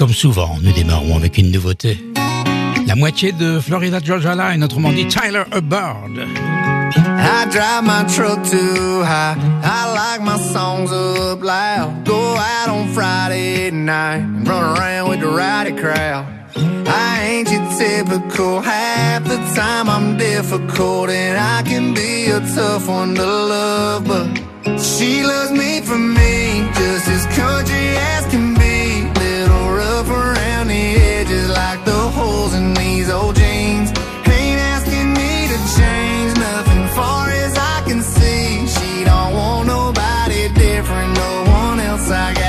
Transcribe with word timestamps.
Comme 0.00 0.14
souvent, 0.14 0.56
nous 0.62 0.72
démarrons 0.72 1.14
avec 1.14 1.36
une 1.36 1.50
nouveauté. 1.50 1.98
La 2.86 2.96
moitié 2.96 3.32
de 3.32 3.60
Florida 3.60 3.98
Georgia 4.02 4.34
Line, 4.34 4.64
autrement 4.64 4.92
dit 4.92 5.06
Tyler 5.06 5.42
Hubbard. 5.52 6.08
I 6.96 7.46
drive 7.50 7.84
my 7.84 8.04
truck 8.08 8.42
too 8.48 9.02
high. 9.02 9.36
I 9.62 9.92
like 9.94 10.22
my 10.22 10.38
songs 10.38 10.90
up 10.90 11.42
loud. 11.42 12.06
Go 12.06 12.16
out 12.16 12.70
on 12.70 12.88
Friday 12.94 13.70
night 13.70 14.22
and 14.22 14.48
run 14.48 14.74
around 14.74 15.10
with 15.10 15.20
the 15.20 15.28
rowdy 15.28 15.72
crowd. 15.72 16.24
I 16.56 17.20
ain't 17.22 17.50
your 17.50 17.68
typical. 17.78 18.62
Half 18.62 19.24
the 19.24 19.36
time 19.54 19.90
I'm 19.90 20.16
difficult 20.16 21.10
and 21.10 21.36
I 21.36 21.62
can 21.62 21.92
be 21.92 22.30
a 22.30 22.40
tough 22.54 22.88
one 22.88 23.14
to 23.16 23.26
love, 23.26 24.08
but 24.08 24.80
she 24.80 25.22
loves 25.22 25.52
me 25.52 25.82
for 25.82 25.98
me, 25.98 26.66
just 26.72 27.06
as 27.06 27.26
country 27.36 27.96
as 28.16 28.19
I 42.12 42.39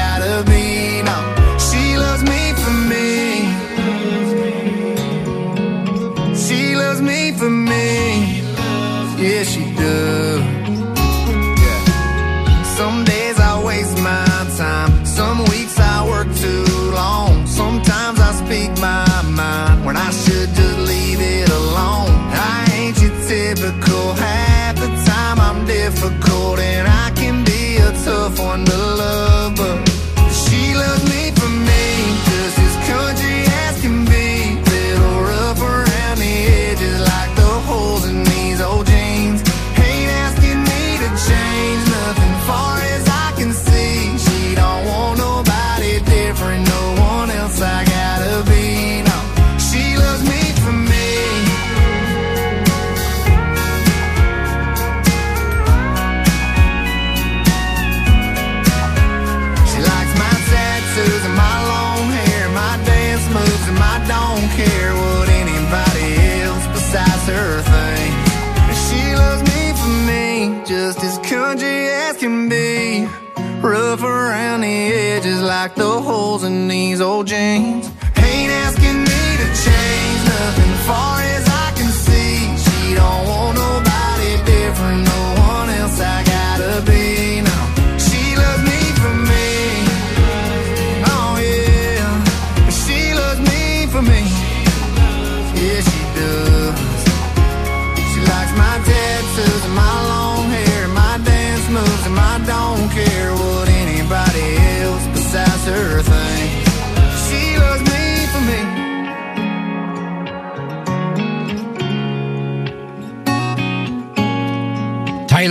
like 75.61 75.75
the 75.75 76.01
holes 76.01 76.43
in 76.43 76.67
these 76.67 77.01
old 77.01 77.27
jeans. 77.27 77.80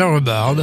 Hubbard 0.08 0.56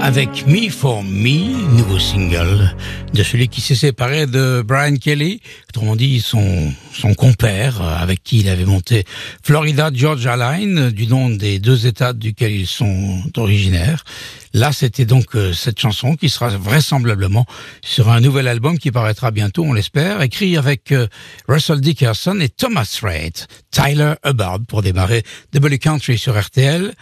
avec 0.00 0.46
Me 0.46 0.70
for 0.70 1.02
Me, 1.02 1.76
nouveau 1.76 1.98
single 1.98 2.74
de 3.12 3.22
celui 3.22 3.48
qui 3.48 3.60
s'est 3.60 3.74
séparé 3.74 4.26
de 4.26 4.62
Brian 4.66 4.96
Kelly, 4.96 5.40
autrement 5.68 5.96
dit 5.96 6.20
son, 6.20 6.72
son 6.92 7.14
compère 7.14 7.82
avec 7.82 8.22
qui 8.22 8.40
il 8.40 8.48
avait 8.48 8.64
monté 8.64 9.04
Florida 9.42 9.90
Georgia 9.92 10.36
Line, 10.36 10.90
du 10.90 11.06
nom 11.06 11.30
des 11.30 11.58
deux 11.58 11.86
États 11.86 12.12
duquel 12.12 12.52
ils 12.52 12.66
sont 12.66 13.22
originaires. 13.36 14.04
Là, 14.54 14.72
c'était 14.72 15.04
donc 15.04 15.34
euh, 15.34 15.52
cette 15.52 15.78
chanson 15.78 16.14
qui 16.16 16.28
sera 16.28 16.48
vraisemblablement 16.48 17.44
sur 17.84 18.08
un 18.08 18.20
nouvel 18.20 18.48
album 18.48 18.78
qui 18.78 18.90
paraîtra 18.90 19.30
bientôt, 19.30 19.64
on 19.64 19.72
l'espère, 19.72 20.22
écrit 20.22 20.56
avec 20.56 20.92
euh, 20.92 21.06
Russell 21.48 21.80
Dickerson 21.80 22.38
et 22.40 22.48
Thomas 22.48 22.98
Raitt, 23.02 23.46
Tyler 23.70 24.14
Hubbard 24.24 24.60
pour 24.66 24.82
démarrer 24.82 25.22
Double 25.52 25.76
Country 25.78 26.16
sur 26.16 26.40
RTL, 26.40 26.94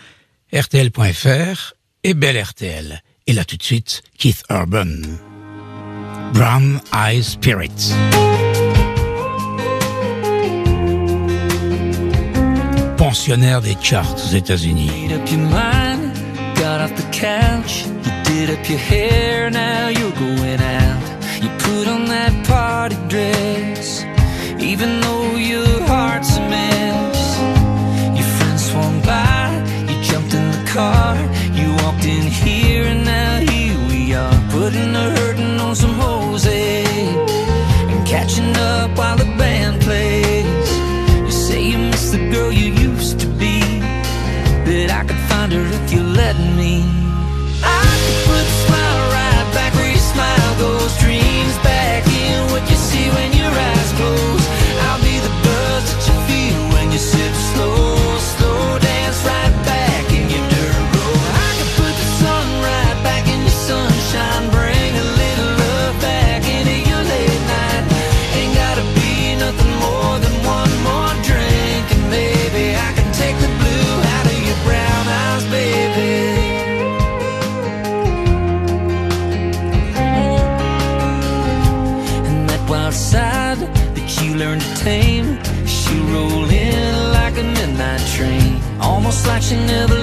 RTL.fr 0.52 1.74
et 2.04 2.14
Belle 2.14 2.40
RTL. 2.40 3.02
Et 3.26 3.32
là 3.32 3.44
tout 3.44 3.56
de 3.56 3.62
suite, 3.62 4.02
Keith 4.16 4.44
Urban. 4.48 4.86
Brown 6.32 6.80
Eye 6.92 7.22
Spirit. 7.22 7.92
Pensionnaire 12.96 13.60
des 13.60 13.76
charts 13.82 14.14
aux 14.14 14.34
États-Unis. 14.34 15.08
Got 16.56 16.80
off 16.80 16.94
the 16.94 17.02
couch, 17.12 17.84
you 17.84 18.12
did 18.24 18.50
up 18.50 18.68
your 18.68 18.78
hair, 18.78 19.50
now 19.50 19.88
you're 19.88 20.10
going 20.12 20.60
out. 20.60 21.02
You 21.42 21.50
put 21.58 21.86
on 21.86 22.06
that 22.06 22.32
party 22.46 22.96
dress, 23.08 24.04
even 24.58 25.00
though 25.00 25.36
your 25.36 25.82
heart's 25.86 26.36
a 26.38 26.40
mess. 26.48 27.15
car. 30.76 31.16
You 31.58 31.68
walked 31.82 32.04
in 32.04 32.24
here 32.44 32.84
and 32.92 33.02
now 33.04 33.40
here 33.50 33.78
we 33.88 34.14
are. 34.14 34.38
Putting 34.50 34.94
a 34.94 35.06
hurting 35.16 35.58
on 35.66 35.74
some 35.74 35.94
Jose. 35.94 36.84
And 37.90 38.06
catching 38.06 38.54
up 38.56 38.90
while 38.98 39.16
the 39.16 39.30
band 39.40 39.80
plays. 39.80 40.68
You 41.26 41.30
say 41.30 41.60
you 41.70 41.78
miss 41.78 42.10
the 42.10 42.22
girl 42.30 42.52
you 42.52 42.68
used 42.90 43.18
to 43.20 43.28
be. 43.42 43.56
But 44.66 44.88
I 44.98 45.02
could 45.08 45.22
find 45.30 45.50
her 45.56 45.66
if 45.78 45.92
you 45.94 46.02
let 46.02 46.36
me. 46.60 46.74
I 47.62 47.90
could 48.04 48.20
put 48.28 48.44
a 48.52 48.56
smile 48.64 49.00
right 49.16 49.46
back 49.56 49.72
where 49.74 49.90
your 49.96 50.06
smile 50.14 50.52
goes. 50.64 50.92
Dreams 51.02 51.56
back 51.68 52.05
she 89.46 89.54
never 89.54 89.95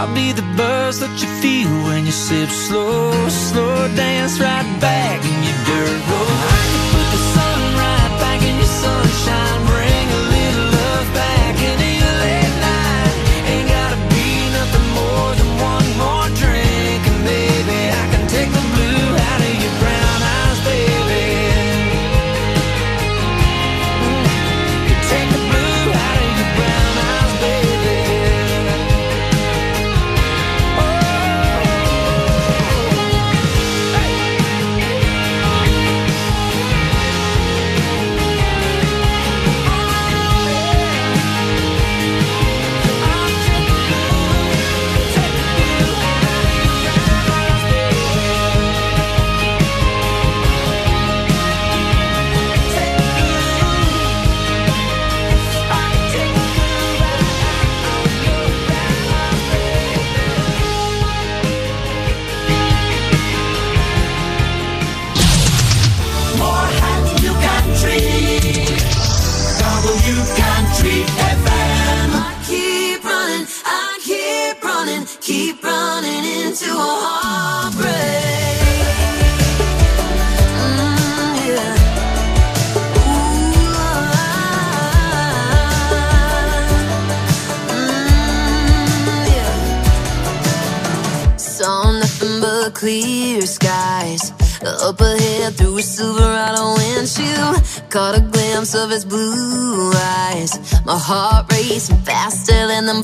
I'll 0.00 0.14
be 0.14 0.32
the 0.32 0.40
buzz 0.56 1.00
that 1.00 1.14
you 1.20 1.28
feel 1.42 1.68
when 1.84 2.06
you 2.06 2.12
sip 2.12 2.48
slow, 2.48 3.12
slow 3.28 3.86
dance 3.94 4.40
right 4.40 4.80
back. 4.80 4.89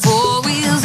four 0.01 0.43
wheels. 0.43 0.83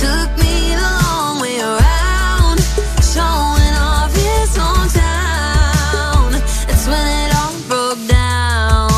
Took 0.00 0.30
me 0.38 0.74
the 0.80 0.90
long 1.02 1.40
way 1.40 1.58
around, 1.60 2.58
showing 3.02 3.74
off 3.88 4.12
his 4.14 4.50
hometown. 4.56 6.30
That's 6.68 6.86
when 6.86 7.06
it 7.22 7.30
all 7.36 7.54
broke 7.68 8.02
down. 8.08 8.88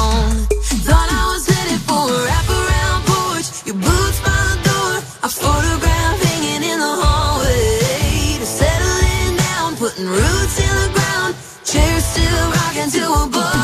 Thought 0.87 1.09
I 1.11 1.25
was 1.33 1.47
headed 1.47 1.81
for 1.88 2.07
a 2.07 2.19
wraparound 2.26 3.03
porch. 3.11 3.49
Your 3.67 3.76
boots 3.76 4.21
by 4.26 4.38
the 4.50 4.59
door, 4.69 4.95
a 5.23 5.29
photograph 5.29 6.17
hanging 6.23 6.62
in 6.71 6.79
the 6.79 6.95
hallway. 7.03 8.38
To 8.41 8.47
settling 8.47 9.37
down, 9.37 9.76
putting 9.76 10.07
roots 10.07 10.57
in 10.61 10.75
the 10.83 10.91
ground. 10.95 11.35
Chairs 11.64 12.05
still 12.05 12.45
rocking 12.50 12.91
to 12.91 13.05
a 13.23 13.26
boy. 13.29 13.58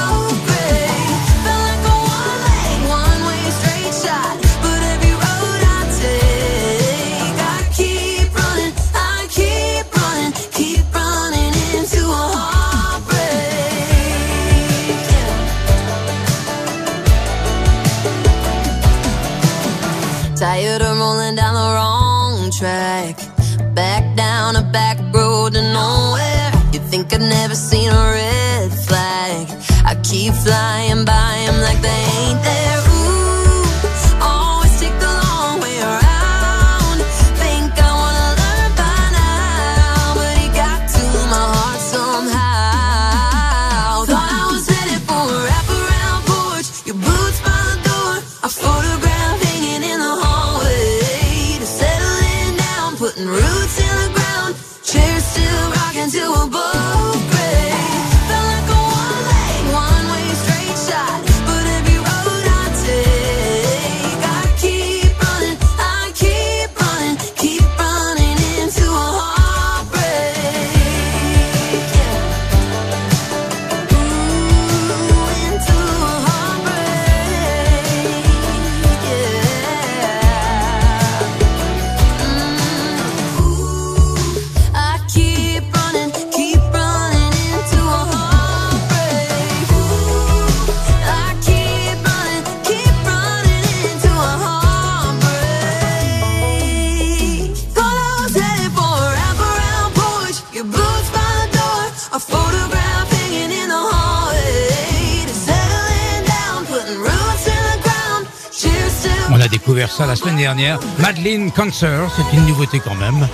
Ça 109.82 110.06
la 110.06 110.14
semaine 110.14 110.36
dernière. 110.36 110.78
Madeline 110.98 111.50
Cancer, 111.50 112.08
c'est 112.16 112.36
une 112.36 112.46
nouveauté 112.46 112.80
quand 112.80 112.94
même. 112.94 113.26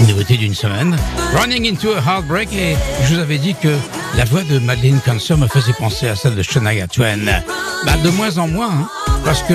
Une 0.00 0.06
nouveauté 0.06 0.36
d'une 0.36 0.54
semaine. 0.54 0.96
Running 1.34 1.70
into 1.70 1.90
a 1.90 2.00
Heartbreak 2.00 2.52
et 2.52 2.76
je 3.04 3.14
vous 3.14 3.20
avais 3.20 3.38
dit 3.38 3.54
que 3.54 3.76
la 4.16 4.24
voix 4.24 4.42
de 4.42 4.58
Madeline 4.58 5.00
Cancer 5.04 5.36
me 5.36 5.46
faisait 5.46 5.74
penser 5.74 6.08
à 6.08 6.16
celle 6.16 6.34
de 6.34 6.42
Shania 6.42 6.86
Twain. 6.86 7.18
Bah, 7.84 7.92
de 8.02 8.10
moins 8.10 8.38
en 8.38 8.48
moins, 8.48 8.70
hein, 8.70 8.88
parce 9.24 9.42
que 9.42 9.54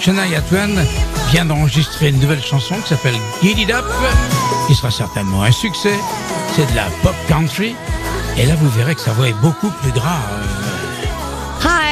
Shania 0.00 0.40
Twain 0.48 0.70
vient 1.30 1.44
d'enregistrer 1.44 2.08
une 2.08 2.18
nouvelle 2.18 2.42
chanson 2.42 2.74
qui 2.76 2.88
s'appelle 2.88 3.16
It 3.42 3.70
Up, 3.70 3.84
qui 4.66 4.74
sera 4.74 4.90
certainement 4.90 5.42
un 5.42 5.52
succès. 5.52 5.94
C'est 6.56 6.70
de 6.70 6.76
la 6.76 6.86
pop 7.02 7.14
country. 7.28 7.74
Et 8.38 8.46
là, 8.46 8.54
vous 8.56 8.70
verrez 8.70 8.94
que 8.94 9.00
sa 9.00 9.12
voix 9.12 9.28
est 9.28 9.40
beaucoup 9.40 9.70
plus 9.82 9.92
grave. 9.92 10.67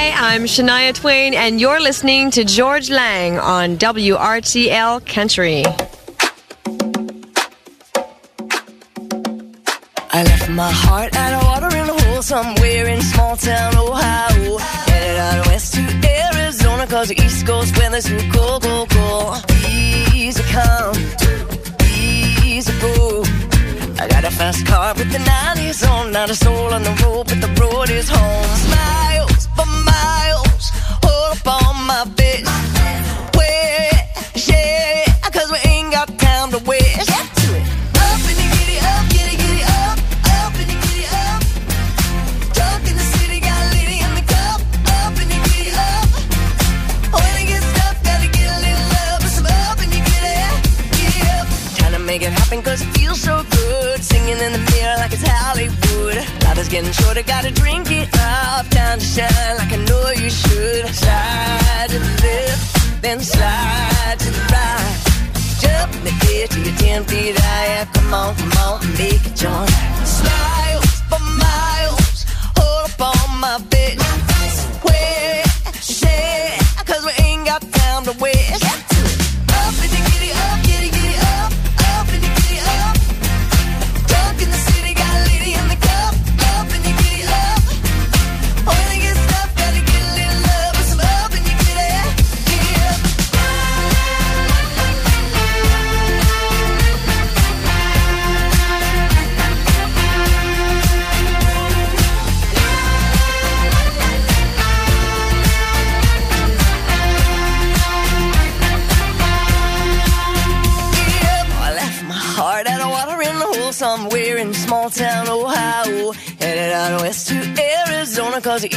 Hi, 0.09 0.35
I'm 0.35 0.45
Shania 0.45 0.95
Twain, 0.95 1.35
and 1.35 1.61
you're 1.61 1.81
listening 1.81 2.31
to 2.31 2.45
Georges 2.45 2.91
Lang 2.91 3.41
on 3.41 3.77
WRTL 3.77 5.05
Country. 5.05 5.65
I 10.13 10.23
left 10.23 10.49
my 10.51 10.71
heart 10.71 11.17
at 11.17 11.33
a 11.35 11.45
watering 11.45 11.89
hole 11.89 12.23
somewhere 12.23 12.87
in 12.87 13.03
small 13.03 13.37
town 13.37 13.77
Ohio. 13.77 14.59
Headed 14.59 15.19
out 15.19 15.47
west 15.49 15.75
to 15.75 15.83
Arizona, 16.31 16.87
cause 16.87 17.09
the 17.09 17.21
East 17.21 17.45
Coast 17.45 17.77
weather's 17.77 18.05
too 18.05 18.21
cold, 18.33 18.63
cold, 18.63 18.89
cold. 18.91 19.45
Easy 19.69 20.43
come, 20.45 20.95
easy 22.45 22.73
go. 22.81 23.25
I 23.99 24.07
got 24.07 24.25
a 24.25 24.31
fast 24.31 24.65
car 24.67 24.95
with 24.95 25.11
the 25.11 25.19
90s 25.19 25.91
on, 25.91 26.13
not 26.13 26.31
a 26.31 26.37
soul 26.37 26.73
on 26.73 26.85
the 26.85 26.95
road, 27.03 27.27
but 27.27 27.41
the 27.41 27.51
road 27.61 27.91
is 27.91 28.09
home. 28.09 28.71
Miles 28.71 29.36
for 29.57 29.67
miles, 29.67 30.71
hold 31.03 31.37
up 31.37 31.47
on 31.47 31.77
my 31.87 32.05
bitch. 32.15 32.47
Where, 33.37 33.91
yeah, 34.35 35.05
cause 35.33 35.51
we 35.51 35.59
ain't 35.71 35.93
got 35.93 36.09
time 36.19 36.51
to 36.53 36.59
waste. 36.69 37.09
Get 37.09 37.27
to 37.41 37.49
it. 37.57 37.65
Up 37.97 38.21
and 38.31 38.39
you 38.43 38.49
get 38.57 38.69
it 38.77 38.83
up, 38.93 39.05
get 39.15 39.27
it, 39.33 39.39
get 39.43 39.55
it 39.61 39.67
up, 39.81 39.99
up 40.41 40.55
and 40.61 40.69
you 40.73 40.79
get 40.87 40.99
it 41.05 41.13
up. 41.27 41.41
Drunk 42.55 42.85
in 42.91 42.97
the 43.01 43.07
city, 43.17 43.41
got 43.41 43.57
a 43.57 43.69
lady 43.77 43.99
in 44.07 44.13
the 44.19 44.25
cup, 44.29 44.61
up 45.01 45.17
and 45.21 45.29
you 45.33 45.41
get 45.51 45.67
it 45.73 45.77
up. 45.91 46.07
When 47.17 47.33
it 47.41 47.47
gets 47.49 47.67
tough, 47.79 47.99
gotta 48.05 48.29
get 48.29 48.47
a 48.47 48.59
little 48.61 48.89
love, 48.95 49.19
but 49.25 49.33
some 49.37 49.47
up 49.47 49.79
and 49.81 49.91
you 49.95 50.03
get 50.13 50.23
it, 50.37 50.53
get 50.99 51.13
it 51.17 51.27
up. 51.41 51.47
Trying 51.79 51.93
to 51.93 52.03
make 52.05 52.23
it 52.23 52.33
happen 52.33 52.63
cause 52.63 52.83
it 52.83 52.91
feels 52.99 53.21
so 53.21 53.43
good. 53.43 53.56
Singing 54.27 54.43
in 54.43 54.53
the 54.55 54.71
mirror 54.73 54.97
like 54.97 55.13
it's 55.13 55.23
Hollywood. 55.23 56.17
Life 56.43 56.59
is 56.59 56.69
getting 56.69 56.91
shorter, 56.91 57.23
gotta 57.23 57.53
drink 57.53 57.93
it 57.93 58.09
up. 58.19 58.67
Time 58.71 58.99
to 58.99 59.05
shine 59.05 59.57
like 59.57 59.73
I 59.73 59.77
know 59.87 60.11
you 60.11 60.31
should. 60.31 60.87
Slide 60.89 61.87
to 61.91 61.99
the 62.01 62.11
left, 62.27 63.03
then 63.03 63.21
slide 63.21 64.17
to 64.19 64.27
the 64.27 64.43
right. 64.51 64.99
Jump 65.63 65.95
in 65.95 66.03
the 66.11 66.15
air 66.35 66.49
till 66.49 66.65
you're 66.67 66.75
10 66.75 67.05
feet 67.05 67.39
high. 67.39 67.87
Come 67.95 68.15
on, 68.15 68.35
come 68.35 68.53
on, 68.67 68.81
make 68.99 69.25
it 69.25 69.37
join. 69.37 69.69
Smiles 70.03 70.91
for 71.07 71.23
miles, 71.23 71.46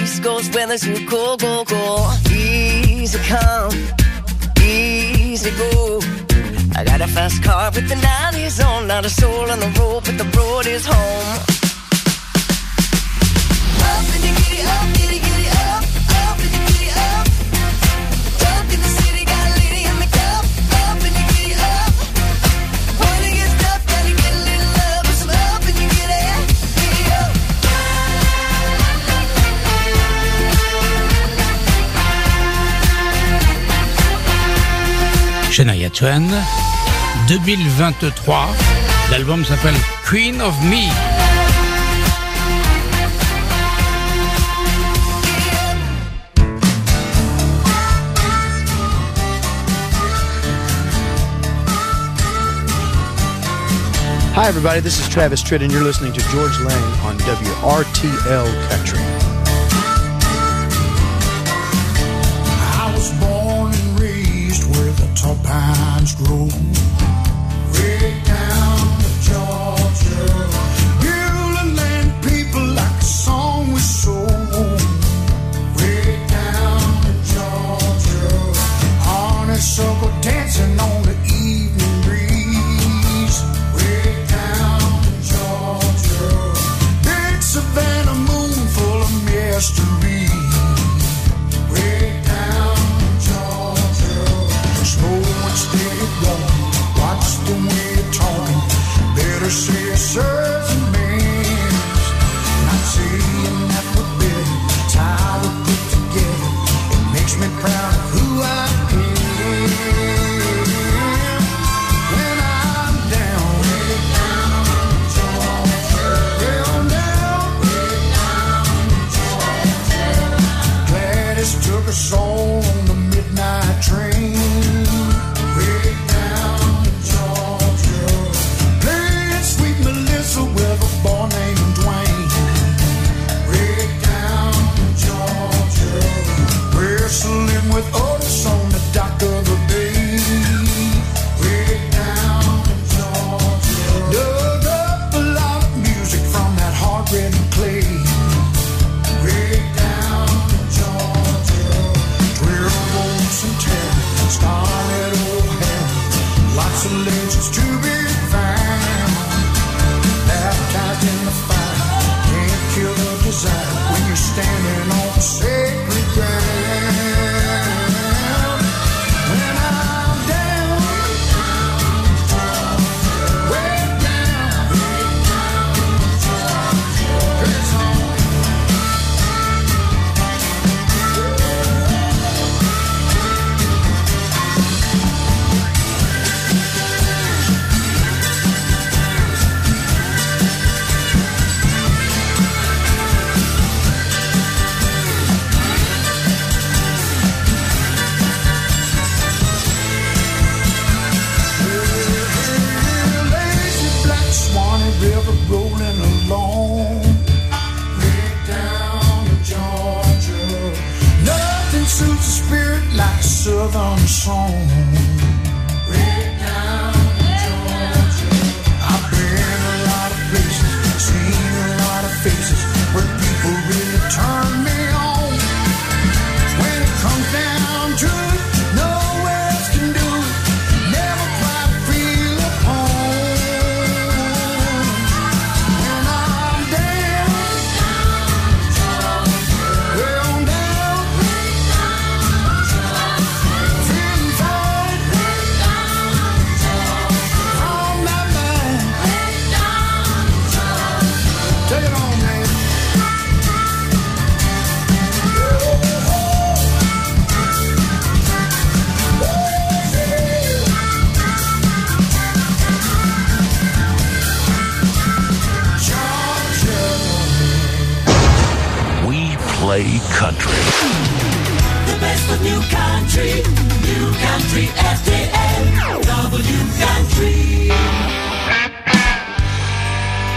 East 0.01 0.23
Coast 0.23 0.55
weather's 0.55 0.81
too 0.81 1.05
cold, 1.07 1.41
cold, 1.41 1.67
cold. 1.67 2.31
Easy 2.31 3.19
come, 3.19 3.71
easy 4.61 5.51
go. 5.51 5.99
I 6.75 6.83
got 6.85 7.01
a 7.01 7.07
fast 7.07 7.43
car 7.43 7.71
with 7.71 7.89
the 7.89 7.95
90s 7.95 8.63
on, 8.65 8.87
not 8.87 9.05
a 9.05 9.09
soul 9.09 9.51
on 9.51 9.59
the 9.59 9.67
road 9.79 10.03
Twain, 36.09 36.27
2023. 37.27 38.33
L'album 39.11 39.45
s'appelle 39.45 39.75
Queen 40.03 40.41
of 40.41 40.55
Me. 40.63 40.87
Hi, 54.33 54.47
everybody. 54.47 54.79
This 54.79 54.99
is 54.99 55.07
Travis 55.09 55.43
Tritt, 55.43 55.61
and 55.61 55.71
you're 55.71 55.83
listening 55.83 56.13
to 56.13 56.21
Georges 56.31 56.59
Lang 56.61 56.83
on 57.05 57.17
WRTL 57.19 58.69
Country. 58.69 59.08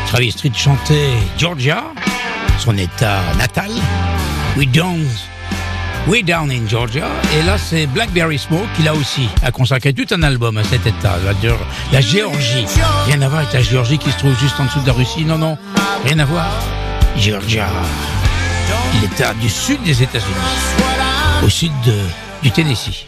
Travis 0.06 0.32
Street 0.32 0.52
chantait 0.54 1.14
Georgia, 1.38 1.84
son 2.58 2.76
état 2.76 3.20
natal. 3.38 3.70
We 4.56 4.66
don't. 4.66 5.06
We 6.08 6.24
Down 6.24 6.50
in 6.50 6.66
Georgia, 6.68 7.06
et 7.38 7.42
là 7.44 7.56
c'est 7.58 7.86
Blackberry 7.86 8.36
Smoke 8.36 8.66
qui 8.74 8.82
là 8.82 8.92
aussi 8.92 9.28
a 9.44 9.52
consacré 9.52 9.92
tout 9.92 10.06
un 10.12 10.22
album 10.24 10.58
à 10.58 10.64
cet 10.64 10.84
état, 10.84 11.16
la, 11.24 11.32
la 11.92 12.00
Géorgie. 12.00 12.66
Rien 13.06 13.22
à 13.22 13.28
voir 13.28 13.42
avec 13.42 13.52
la 13.52 13.62
Géorgie 13.62 13.98
qui 13.98 14.10
se 14.10 14.18
trouve 14.18 14.36
juste 14.40 14.58
en 14.58 14.64
dessous 14.64 14.80
de 14.80 14.86
la 14.88 14.94
Russie, 14.94 15.24
non, 15.24 15.38
non, 15.38 15.56
rien 16.04 16.18
à 16.18 16.24
voir. 16.24 16.50
Georgia, 17.16 17.68
l'état 19.00 19.32
du 19.34 19.48
sud 19.48 19.80
des 19.84 20.02
États-Unis 20.02 21.21
au 21.42 21.48
sud 21.48 21.72
du 22.42 22.50
Tennessee. 22.50 23.06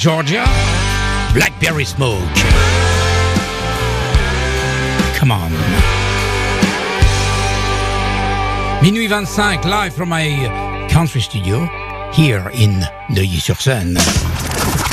Georgia. 0.00 0.42
Blackberry 1.34 1.84
Smoke. 1.84 2.24
Come 5.14 5.30
on. 5.30 5.50
Minuit 8.80 9.08
25, 9.10 9.66
live 9.66 9.94
from 9.94 10.08
my 10.08 10.88
country 10.90 11.20
studio 11.20 11.68
here 12.14 12.50
in 12.54 12.80
Neuilly-sur-Seine. 13.10 13.92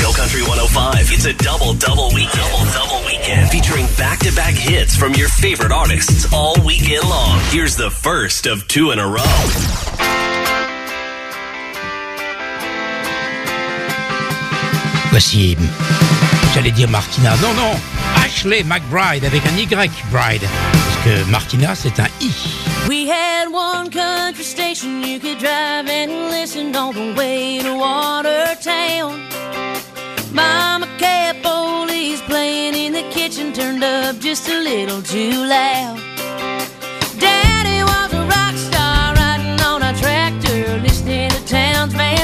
Go 0.01 0.11
Country 0.11 0.41
105. 0.41 0.95
It's 1.13 1.23
a 1.23 1.31
double 1.31 1.73
double 1.73 2.09
weekend. 2.13 2.33
Double 2.33 2.65
double 2.73 3.05
weekend 3.05 3.49
featuring 3.49 3.85
back-to-back 3.97 4.55
hits 4.55 4.97
from 4.97 5.13
your 5.13 5.29
favorite 5.29 5.71
artists 5.71 6.27
all 6.33 6.55
weekend 6.65 7.07
long. 7.07 7.39
Here's 7.45 7.77
the 7.77 7.89
first 7.89 8.45
of 8.45 8.67
two 8.67 8.91
in 8.91 8.99
a 8.99 9.07
row. 9.07 9.86
Voici, 15.17 15.57
j'allais 16.53 16.69
dire 16.69 16.87
Martina. 16.87 17.35
Non, 17.41 17.51
non, 17.55 17.71
Ashley 18.23 18.63
McBride 18.63 19.25
avec 19.25 19.41
un 19.47 19.57
Y 19.57 19.67
Bride. 20.11 20.43
Parce 20.43 21.03
que 21.03 21.31
Martina, 21.31 21.73
c'est 21.73 21.99
un 21.99 22.05
I. 22.21 22.29
We 22.87 23.09
had 23.09 23.47
one 23.51 23.89
country 23.89 24.43
station 24.43 25.01
you 25.01 25.19
could 25.19 25.39
drive 25.39 25.89
and 25.89 26.29
listen 26.29 26.75
on 26.75 26.93
the 26.93 27.15
way 27.17 27.57
to 27.63 27.73
Watertown. 27.73 29.19
Mama 30.31 30.87
kept 30.99 31.43
oldies 31.43 32.21
playing 32.27 32.75
in 32.75 32.93
the 32.93 33.09
kitchen, 33.09 33.51
turned 33.53 33.83
up 33.83 34.19
just 34.19 34.47
a 34.47 34.59
little 34.59 35.01
too 35.01 35.31
loud. 35.31 35.97
Daddy 37.17 37.81
was 37.81 38.13
a 38.13 38.23
rock 38.23 38.55
star 38.55 39.15
riding 39.15 39.59
on 39.61 39.81
a 39.81 39.97
tractor, 39.99 40.77
listening 40.77 41.31
to 41.31 41.43
Townsman's 41.47 42.16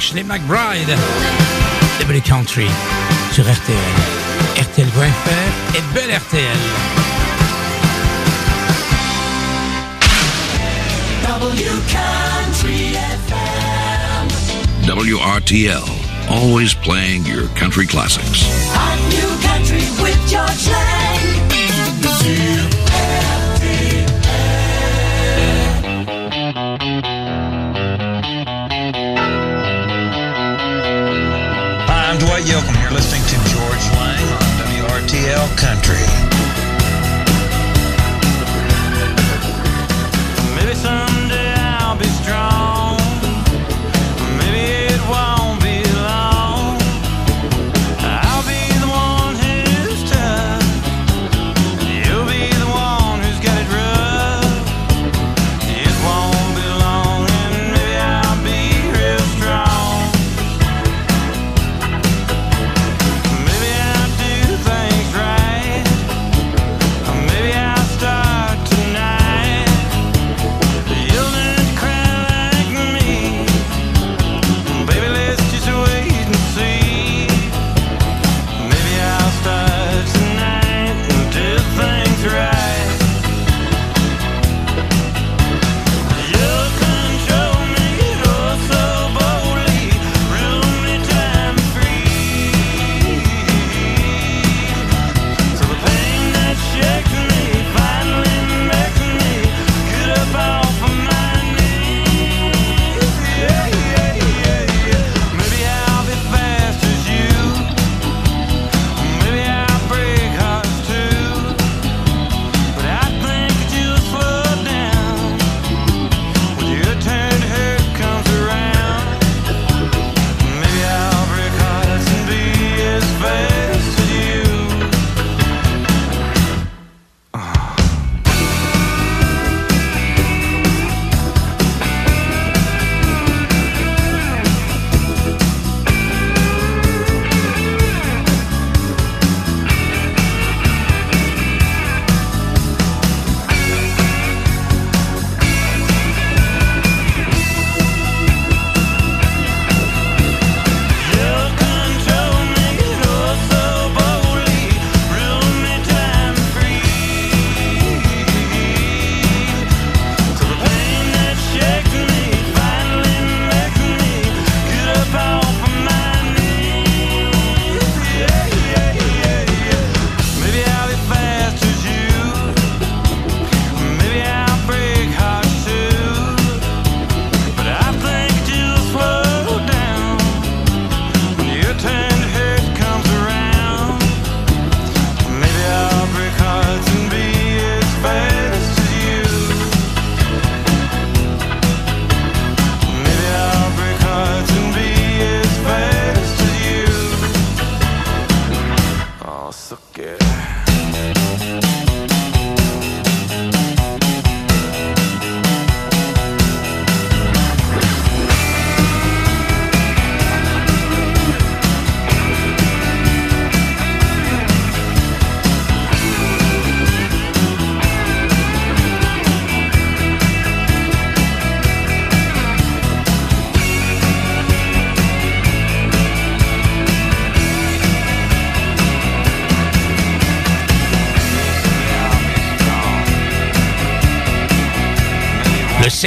Ashley 0.00 0.22
McBryde. 0.22 0.96
W 2.00 2.22
Country 2.22 2.66
sur 3.32 3.44
RTL. 3.44 3.76
RTL.fr 4.56 5.76
et 5.76 5.82
Belle 5.92 6.18
RTL. 6.18 6.56
FM. 12.96 14.28
WRTL, 14.86 15.84
always 16.30 16.72
playing 16.72 17.26
your 17.26 17.48
country 17.48 17.86
classics. 17.86 18.46
Hot 18.72 18.98
new 19.10 19.28
country 19.46 19.84
with 20.02 20.18
George 20.26 20.66
Lang. 20.68 21.10
I'm 32.40 32.46
Dwight 32.46 32.80
You're 32.80 32.90
listening 32.92 33.22
to 33.24 33.50
Georges 33.50 33.90
Lang 33.90 34.24
on 34.32 34.40
WRTL 34.64 35.58
Country. 35.58 36.29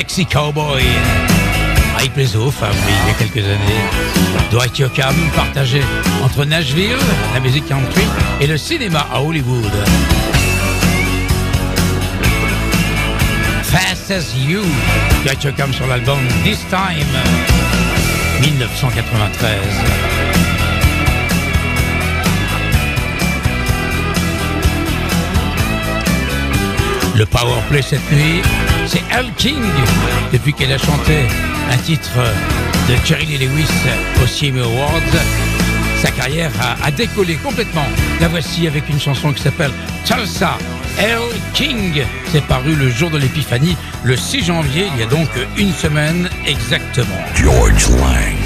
Sexy 0.03 0.25
Cowboy. 0.25 0.83
Ah, 1.95 2.03
il 2.03 2.11
plaisait 2.11 2.37
il 2.37 3.07
y 3.07 3.09
a 3.09 3.13
quelques 3.17 3.37
années. 3.37 3.83
Dwight 4.51 4.77
Yoakam 4.77 5.15
partagé 5.33 5.81
entre 6.21 6.43
Nashville, 6.43 6.97
la 7.33 7.39
musique 7.39 7.65
country, 7.69 8.03
et 8.41 8.47
le 8.47 8.57
cinéma 8.57 9.07
à 9.13 9.21
Hollywood. 9.21 9.71
Fast 13.63 14.11
as 14.11 14.35
You, 14.35 14.63
Dwight 15.23 15.41
Yoakam 15.41 15.71
sur 15.71 15.87
l'album 15.87 16.19
This 16.43 16.59
Time, 16.69 17.07
1993. 18.41 19.53
le 27.15 27.25
powerplay 27.27 27.81
cette 27.81 28.11
nuit 28.11 28.41
c'est 28.87 29.03
Al 29.11 29.31
King, 29.37 29.61
depuis 30.31 30.53
qu'elle 30.53 30.71
a 30.71 30.77
chanté 30.77 31.25
un 31.71 31.77
titre 31.77 32.19
de 32.89 32.95
Jerry 33.05 33.25
Lee 33.25 33.37
Lewis 33.37 33.67
au 34.21 34.25
CMA 34.25 34.63
Awards. 34.63 35.01
Sa 36.01 36.11
carrière 36.11 36.51
a, 36.83 36.91
décollé 36.91 37.35
complètement. 37.35 37.85
La 38.19 38.27
voici 38.27 38.67
avec 38.67 38.89
une 38.89 38.99
chanson 38.99 39.31
qui 39.31 39.41
s'appelle 39.41 39.71
Salsa. 40.03 40.57
Al 40.99 41.21
King, 41.53 42.03
c'est 42.31 42.43
paru 42.45 42.75
le 42.75 42.89
jour 42.89 43.09
de 43.09 43.17
l'épiphanie, 43.17 43.77
le 44.03 44.15
6 44.15 44.45
janvier, 44.45 44.87
il 44.93 44.99
y 44.99 45.03
a 45.03 45.07
donc 45.07 45.29
une 45.57 45.73
semaine 45.73 46.29
exactement. 46.45 47.23
George 47.35 47.89
Lang. 47.89 48.42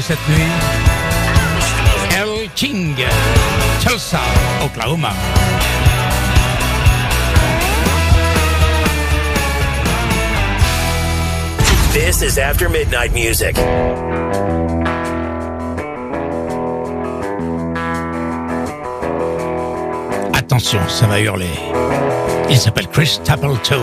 cette 0.00 0.28
nuit. 0.28 0.84
King, 2.54 2.94
Tulsa, 3.80 4.20
Oklahoma. 4.62 5.12
This 11.92 12.22
is 12.22 12.38
After 12.38 12.68
Midnight 12.68 13.12
Music. 13.12 13.56
Attention, 20.34 20.88
ça 20.88 21.06
va 21.08 21.20
hurler. 21.20 21.58
Il 22.48 22.56
s'appelle 22.56 22.86
Chris 22.88 23.08
Stapleton. 23.08 23.80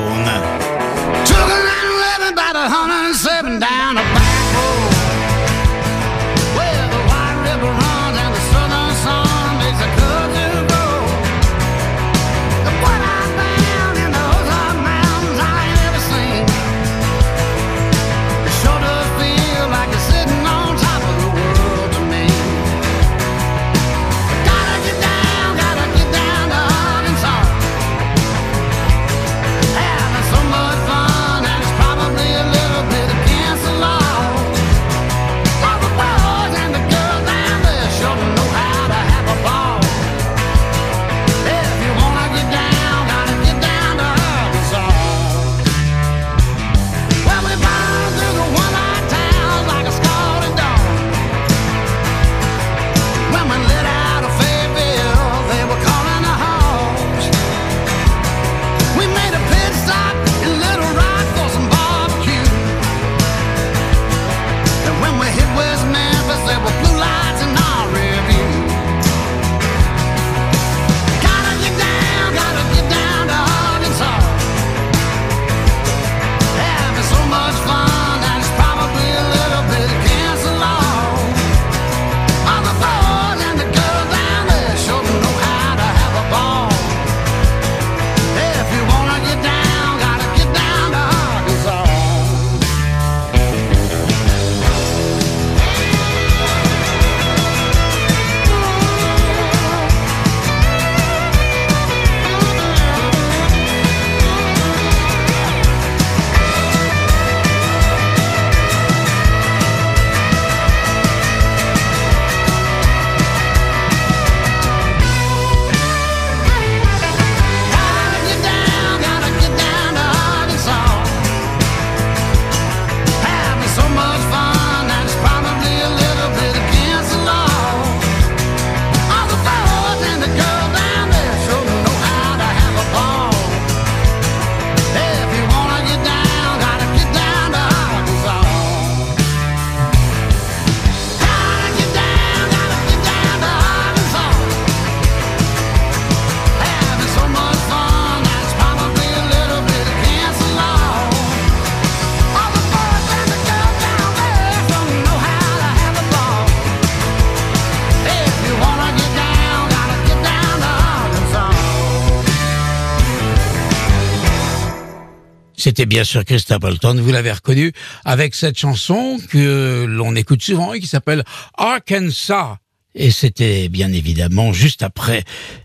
Bien 165.91 166.05
sûr 166.05 166.23
Chris 166.23 166.39
Stapleton, 166.39 166.95
vous 167.01 167.11
l'avez 167.11 167.33
reconnu, 167.33 167.73
avec 168.05 168.33
cette 168.33 168.57
chanson 168.57 169.17
que 169.29 169.83
l'on 169.85 170.15
écoute 170.15 170.41
souvent 170.41 170.71
et 170.71 170.79
qui 170.79 170.87
s'appelle 170.87 171.25
Arkansas. 171.57 172.60
Et 172.93 173.09
c'était 173.11 173.69
bien 173.69 173.91
évidemment 173.93 174.51
juste 174.51 174.83
après 174.83 175.23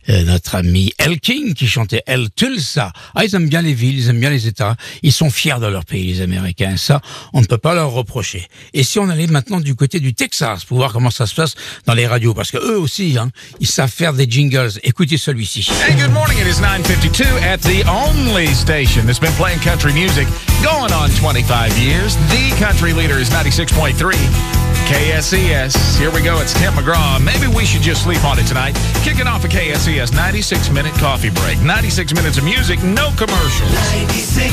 euh, 0.09 0.23
notre 0.25 0.55
ami 0.55 0.93
El 0.99 1.19
King 1.19 1.55
qui 1.55 1.67
chantait 1.67 2.03
El 2.07 2.31
Tulsa. 2.31 2.93
Ah, 3.15 3.25
ils 3.25 3.35
aiment 3.35 3.49
bien 3.49 3.63
les 3.63 3.75
villes, 3.75 3.99
ils 3.99 4.09
aiment 4.09 4.21
bien 4.21 4.31
les 4.31 4.47
États. 4.47 4.77
Ils 5.03 5.13
sont 5.13 5.31
fiers 5.31 5.59
de 5.61 5.67
leur 5.67 5.85
pays, 5.85 6.07
les 6.07 6.21
Américains. 6.21 6.77
Ça, 6.77 7.01
on 7.33 7.41
ne 7.41 7.47
peut 7.47 7.59
pas 7.59 7.75
leur 7.75 7.91
reprocher. 7.91 8.47
Et 8.75 8.85
si 8.85 9.01
on 9.01 9.09
allait 9.09 9.27
maintenant 9.27 9.61
du 9.61 9.75
côté 9.75 9.99
du 9.99 10.15
Texas 10.15 10.65
pour 10.65 10.79
voir 10.79 10.93
comment 10.93 11.11
ça 11.11 11.27
se 11.27 11.35
passe 11.35 11.55
dans 11.87 11.95
les 11.95 12.07
radios, 12.07 12.33
parce 12.33 12.53
que 12.53 12.59
eux 12.59 12.79
aussi, 12.79 13.17
hein, 13.19 13.31
ils 13.59 13.67
savent 13.67 13.91
faire 13.91 14.13
des 14.13 14.31
jingles. 14.31 14.79
Écoutez 14.85 15.19
celui-ci. 15.19 15.69
Hey, 15.85 15.97
good 15.97 16.13
morning. 16.13 16.39
It 16.39 16.47
is 16.47 16.61
9:52 16.61 17.25
at 17.43 17.59
the 17.59 17.85
only 17.89 18.55
station 18.55 19.05
that's 19.05 19.19
been 19.19 19.35
playing 19.35 19.59
country 19.61 19.93
music 19.93 20.29
going 20.63 20.93
on 20.93 21.11
25 21.11 21.77
years. 21.79 22.17
The 22.31 22.55
country 22.61 22.93
leader 22.93 23.19
is 23.19 23.31
96.3 23.31 24.66
KSCS. 24.87 25.99
Here 25.99 26.13
we 26.13 26.23
go. 26.23 26.41
It's 26.41 26.55
Tim 26.55 26.73
McGraw. 26.75 27.19
Maybe 27.19 27.49
we 27.49 27.67
should 27.67 27.83
just 27.83 28.05
sleep 28.05 28.23
on 28.25 28.39
it 28.39 28.47
tonight. 28.47 28.79
Kicking 29.03 29.27
off 29.27 29.45
a 29.45 29.49
KSCS 29.49 30.15
96 30.15 30.71
minute 30.71 30.95
coffee 30.95 31.31
break. 31.31 31.59
96 31.61 32.15
minutes 32.15 32.39
of 32.39 32.45
music, 32.45 32.81
no 32.85 33.11
commercials. 33.19 33.73
96.3 34.07 34.47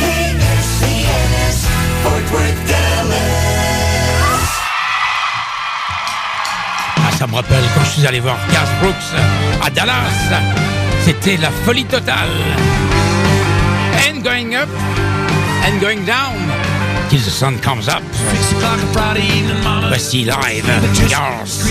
KSCS 0.00 1.68
Fort 2.02 2.32
Worth, 2.32 2.66
Dallas. 2.66 3.20
Ah, 6.96 7.12
ça 7.18 7.26
me 7.26 7.34
rappelle 7.34 7.64
quand 7.74 7.84
je 7.84 7.90
suis 7.90 8.06
allé 8.06 8.20
voir 8.20 8.38
Garth 8.50 8.72
Brooks 8.80 9.12
à 9.62 9.68
Dallas. 9.68 10.32
C'était 11.04 11.36
la 11.36 11.50
folie 11.50 11.84
totale. 11.84 12.30
And 14.08 14.22
going 14.22 14.54
up 14.54 14.70
and 15.66 15.78
going 15.78 16.06
down 16.06 16.59
till 17.10 17.18
the 17.18 17.30
sun 17.30 17.58
comes 17.58 17.88
up. 17.88 18.02
Voici 19.88 20.24
live 20.24 20.64
Garth. 21.10 21.70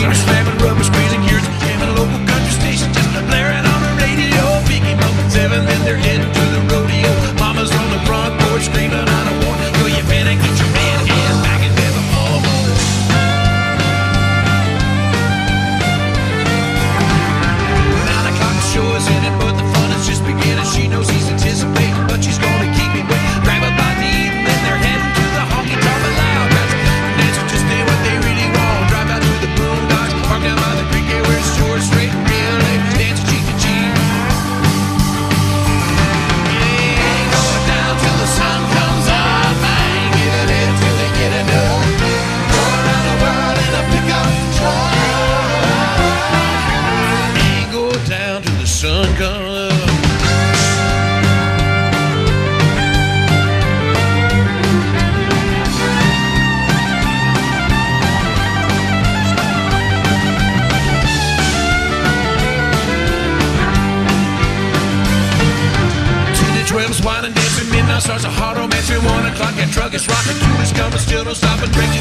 Starts 68.10 68.26
a 68.26 68.30
hard 68.41 68.57
romance. 68.57 68.89
At 68.89 69.05
one 69.05 69.26
o'clock, 69.30 69.53
that 69.62 69.70
truck 69.70 69.93
is 69.93 70.07
rocking. 70.10 70.34
Is 70.66 70.74
coming, 70.74 70.97
still 70.97 71.24
don't 71.24 71.38
stop. 71.38 71.62
And 71.62 71.70
break 71.78 71.93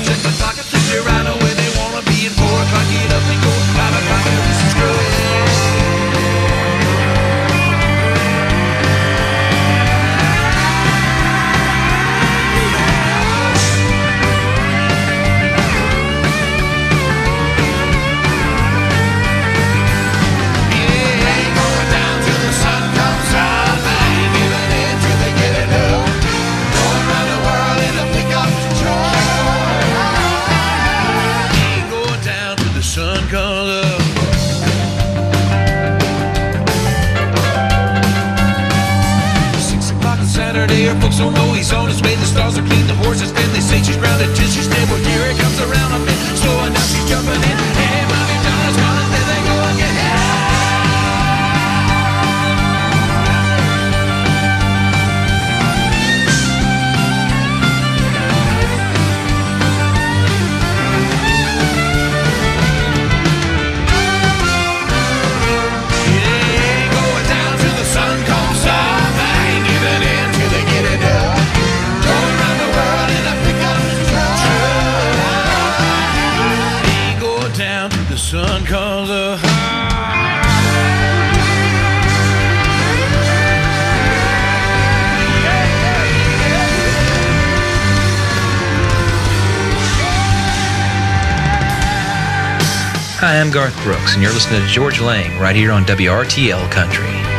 Garth 93.59 93.82
Brooks, 93.82 94.14
and 94.14 94.22
you're 94.22 94.32
listening 94.32 94.61
to 94.61 94.68
Georges 94.68 95.00
Lang 95.00 95.36
right 95.40 95.56
here 95.56 95.72
on 95.72 95.82
WRTL 95.82 96.70
Country. 96.70 97.38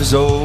Is 0.00 0.14
old 0.14 0.39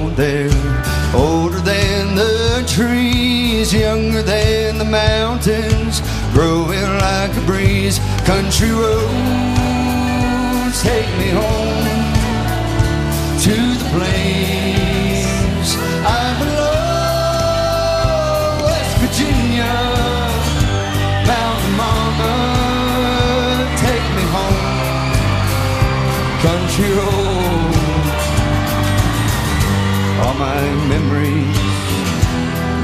memories 30.87 31.57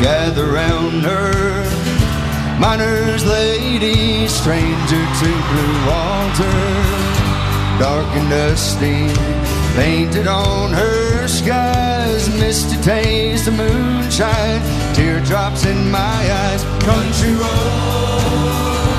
gather 0.01 0.47
round 0.51 1.03
her. 1.03 1.63
Miner's 2.59 3.25
lady, 3.25 4.27
stranger 4.27 5.03
to 5.21 5.29
Blue 5.49 5.77
Water, 5.89 6.57
dark 7.79 8.07
and 8.17 8.29
dusty, 8.29 9.07
painted 9.75 10.27
on 10.27 10.71
her 10.71 11.27
skies, 11.27 12.29
misty 12.39 12.77
taste 12.81 13.47
of 13.47 13.55
moonshine, 13.55 14.61
teardrops 14.93 15.65
in 15.65 15.91
my 15.91 15.99
eyes, 15.99 16.63
country 16.83 17.33
roads 17.33 18.90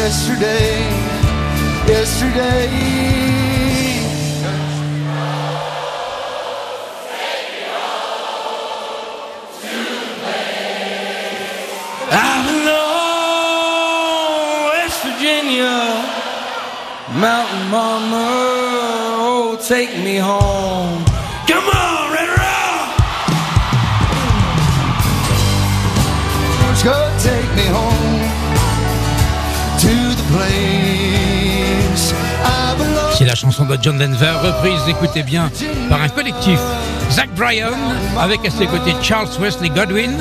yesterday. 0.00 0.72
Yesterday. 1.86 2.68
I 12.12 12.32
belong 12.48 13.90
West 14.72 14.98
Virginia, 15.04 15.76
Mountain 17.20 17.64
Mama, 17.70 18.26
oh 19.28 19.58
take 19.68 19.92
me 20.02 20.16
home. 20.16 21.09
C'est 33.20 33.26
la 33.26 33.34
chanson 33.34 33.66
de 33.66 33.76
John 33.82 33.98
Denver, 33.98 34.32
reprise, 34.42 34.80
écoutez 34.88 35.22
bien, 35.22 35.50
par 35.90 36.00
un 36.00 36.08
collectif. 36.08 36.58
Zach 37.10 37.28
Bryan, 37.36 37.74
avec 38.18 38.46
à 38.46 38.50
ses 38.50 38.64
côtés 38.66 38.94
Charles 39.02 39.28
Wesley 39.38 39.68
Godwin, 39.68 40.16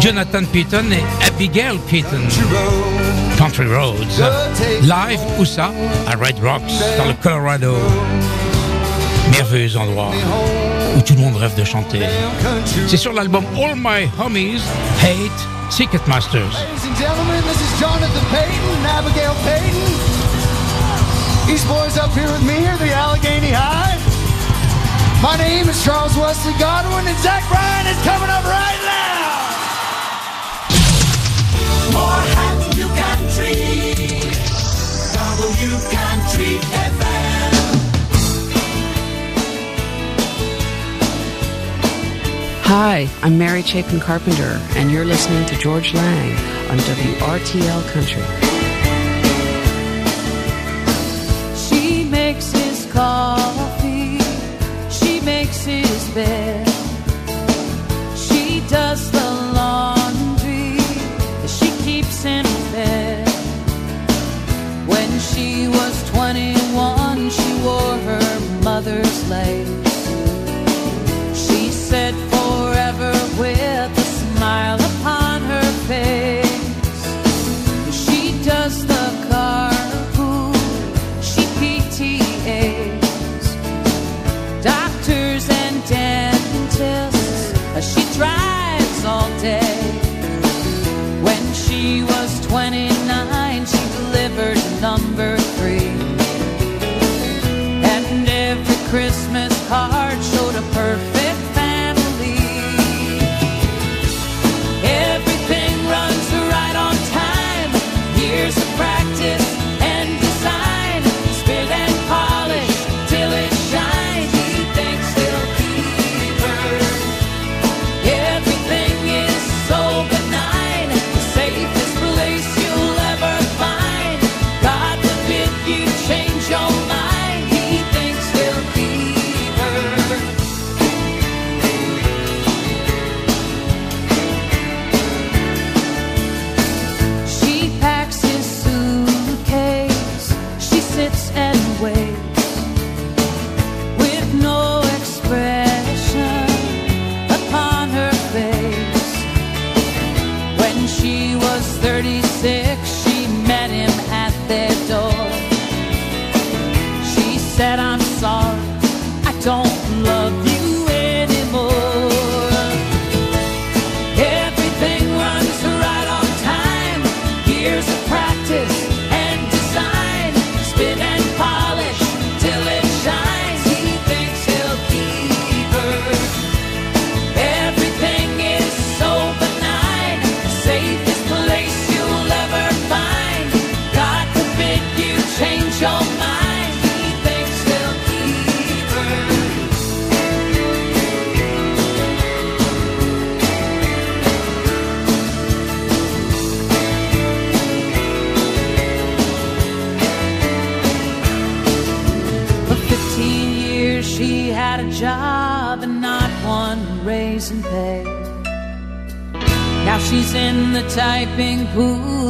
Jonathan 0.00 0.42
Payton 0.52 0.86
et 0.90 1.24
Abigail 1.24 1.78
Payton. 1.88 2.22
Country 3.38 3.66
Roads. 3.72 4.20
Live, 4.82 5.20
où 5.38 5.44
À 6.10 6.16
Red 6.16 6.40
Rocks, 6.42 6.72
dans 6.98 7.06
le 7.06 7.14
Colorado. 7.22 7.76
Merveilleux 9.30 9.76
endroit 9.76 10.10
où 10.96 11.02
tout 11.02 11.14
le 11.14 11.20
monde 11.20 11.36
rêve 11.36 11.54
de 11.56 11.62
chanter. 11.62 12.00
C'est 12.88 12.96
sur 12.96 13.12
l'album 13.12 13.44
All 13.56 13.76
My 13.76 14.10
Homies 14.18 14.60
Hate 15.04 15.70
Ticketmasters. 15.70 16.50
Ladies 19.54 20.33
These 21.46 21.64
boys 21.66 21.98
up 21.98 22.10
here 22.12 22.30
with 22.32 22.42
me 22.42 22.54
here, 22.54 22.76
the 22.78 22.90
Allegheny 22.92 23.52
High. 23.52 24.00
My 25.22 25.36
name 25.36 25.68
is 25.68 25.84
Charles 25.84 26.16
Wesley 26.16 26.54
Godwin, 26.58 27.06
and 27.06 27.18
Zach 27.18 27.46
Bryan 27.48 27.86
is 27.86 28.00
coming 28.02 28.30
up 28.30 28.44
right 28.44 28.80
now. 28.80 29.44
More 31.92 32.24
Happy 32.32 32.88
Country. 32.96 34.24
W 35.36 35.78
Country 35.92 36.58
FM. 36.80 37.52
Hi, 42.64 43.08
I'm 43.22 43.36
Mary 43.36 43.62
Chapin 43.62 44.00
Carpenter, 44.00 44.58
and 44.76 44.90
you're 44.90 45.04
listening 45.04 45.44
to 45.46 45.56
Georges 45.58 45.92
Lang 45.94 46.32
on 46.70 46.78
WRTL 46.78 47.92
Country. 47.92 48.63
ver. 56.14 56.53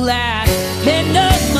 At 0.08 0.46
minimum 0.84 1.53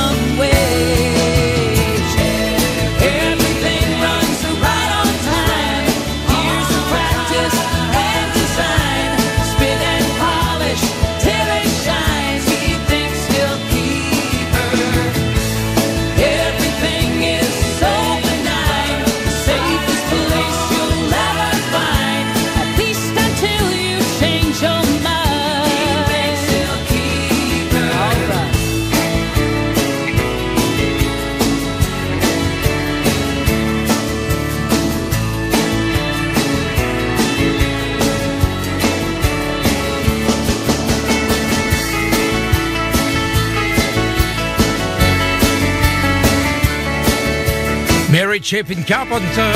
Chapin 48.45 48.83
Carpenter 48.83 49.55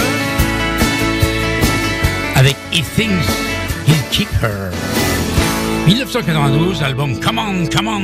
avec 2.36 2.56
He 2.72 2.80
Thinks 2.80 3.28
He'll 3.86 4.02
Keep 4.10 4.30
Her. 4.40 4.97
1992, 5.88 6.84
album 6.84 7.18
Come 7.18 7.38
On, 7.38 7.66
Come 7.66 7.88
On. 7.88 8.02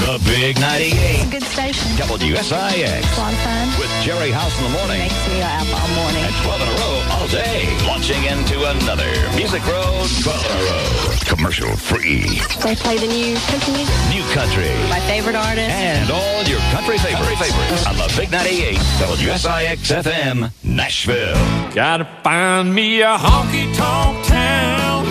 The 0.00 0.16
Big 0.24 0.58
98. 0.60 1.30
Good 1.30 1.42
station. 1.42 1.92
WSIX. 2.00 2.40
A 2.40 3.20
lot 3.20 3.32
of 3.32 3.40
fun. 3.44 3.68
With 3.78 3.92
Gerry 4.00 4.30
House 4.30 4.56
in 4.56 4.64
the 4.64 4.70
morning. 4.70 5.00
Makes 5.04 5.28
me 5.28 5.42
up 5.42 5.68
all 5.76 5.88
morning. 5.92 6.24
And 6.24 6.34
12 6.40 6.62
in 6.62 6.68
a 6.68 6.76
row 6.80 6.96
all 7.12 7.28
day. 7.28 7.68
Launching 7.86 8.24
into 8.24 8.64
another 8.64 9.12
Music 9.36 9.60
Road 9.68 10.08
12 10.24 10.40
in 10.40 10.56
a 10.56 10.62
row. 10.72 10.88
Commercial 11.28 11.76
free. 11.76 12.40
They 12.64 12.74
play 12.74 12.96
the 12.96 13.06
new 13.12 13.36
country 13.52 13.76
music. 13.76 13.94
New 14.08 14.24
country. 14.32 14.72
My 14.88 15.00
favorite 15.04 15.36
artist. 15.36 15.68
And 15.68 16.10
all 16.10 16.42
your 16.48 16.60
country 16.72 16.96
favorites. 16.96 17.28
Country 17.28 17.36
favorites. 17.44 17.86
On 17.86 17.96
the 18.00 18.08
Big 18.16 18.32
98. 18.32 18.78
WSIX 19.04 19.76
FM, 20.00 20.50
Nashville. 20.64 21.36
Gotta 21.74 22.08
find 22.24 22.74
me 22.74 23.02
a 23.02 23.18
honky 23.18 23.68
tonk 23.76 24.24
town, 24.24 25.04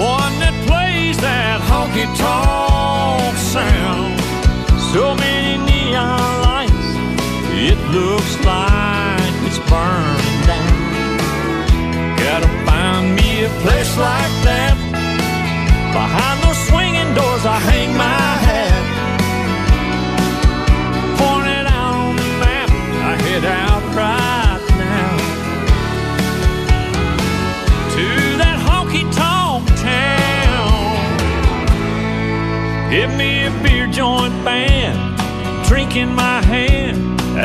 one 0.00 0.32
that 0.40 0.56
plays 0.66 0.77
that 1.20 1.60
honky 1.60 2.06
tonk 2.16 3.36
sound. 3.36 4.18
So 4.92 5.14
many 5.14 5.58
neon 5.68 6.42
lights, 6.48 6.88
it 7.52 7.78
looks 7.92 8.34
like 8.44 9.34
it's 9.44 9.60
burning 9.68 10.40
down. 10.48 12.16
Gotta 12.16 12.48
find 12.64 13.14
me 13.14 13.44
a 13.44 13.50
place 13.62 13.92
like 13.98 14.32
that. 14.48 14.76
Behind 15.92 16.40
those 16.42 16.47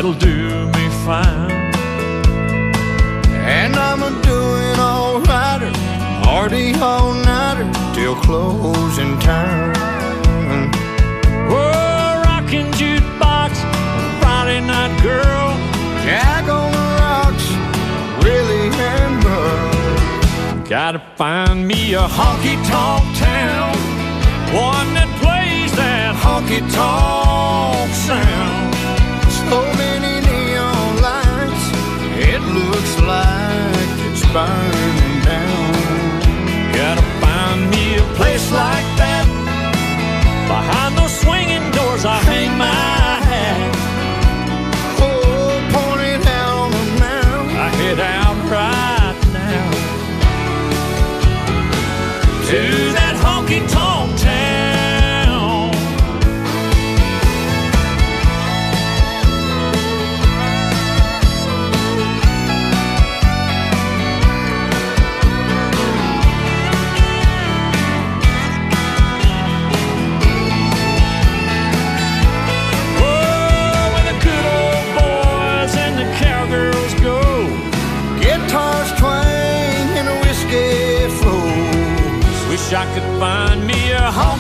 that'll 0.03 0.19
do 0.19 0.65
me 0.77 0.89
fine. 1.05 1.51
And 3.45 3.73
I'm 3.75 4.03
a 4.03 4.09
doing 4.21 4.77
alrighter, 4.77 5.73
party 6.23 6.73
all 6.75 7.13
nighter 7.13 7.71
till 7.95 8.15
closing 8.15 9.17
time. 9.19 9.73
Oh, 11.49 12.21
rockin' 12.25 12.69
jukebox, 12.73 13.51
Friday 14.19 14.59
night 14.59 14.93
girl, 15.01 15.55
Jack 16.03 16.49
on 16.49 16.71
the 16.73 16.85
rocks, 16.99 17.47
Willie 18.21 18.71
and 18.75 19.23
Merle. 19.23 20.65
Gotta 20.67 21.01
find 21.15 21.65
me 21.65 21.93
a 21.93 22.07
honky 22.17 22.57
tonk 22.67 23.05
town, 23.17 23.77
one 24.53 24.93
that 24.95 25.07
plays 25.21 25.73
that 25.77 26.13
honky 26.15 26.59
tonk 26.73 27.93
sound. 27.93 28.62
Burning 34.33 35.21
down. 35.21 35.73
Gotta 36.73 37.05
find 37.21 37.69
me 37.69 37.97
a 37.97 38.05
place 38.17 38.51
like 38.51 38.87
that. 38.97 39.25
Behind 40.47 40.97
those 40.97 41.15
swinging 41.21 41.65
doors, 41.71 42.03
I 42.03 42.17
hang 42.31 42.57
my 42.57 42.65
hat. 43.29 43.71
Oh, 44.99 45.53
point 45.73 46.01
it 46.01 46.25
out 46.25 46.57
on 46.65 46.71
the 46.71 46.85
map. 46.99 47.45
I 47.65 47.69
head 47.79 47.99
out 47.99 48.37
right 48.49 49.17
now 49.41 49.69
to 52.49 52.61
that 52.97 53.15
honky 53.23 53.61
tonk 53.69 53.92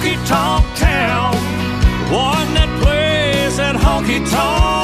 honky 0.03 0.27
tonk 0.27 0.65
town, 0.75 1.33
one 2.11 2.53
that 2.55 2.67
plays 2.81 3.55
that 3.55 3.75
honky 3.75 4.19
tonk 4.29 4.82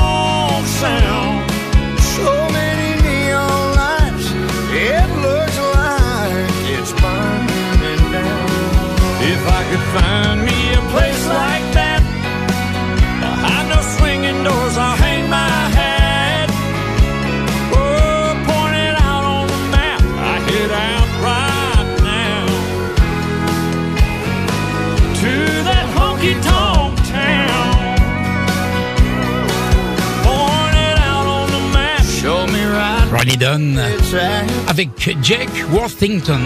avec 34.67 34.89
Jake 35.23 35.49
Worthington. 35.71 36.41